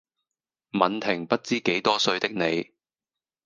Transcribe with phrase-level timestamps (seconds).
[0.71, 2.71] 吻停不知幾多歲的你